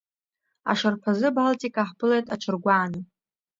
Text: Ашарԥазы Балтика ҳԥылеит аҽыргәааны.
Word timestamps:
Ашарԥазы 0.71 1.29
Балтика 1.35 1.83
ҳԥылеит 1.89 2.25
аҽыргәааны. 2.33 2.99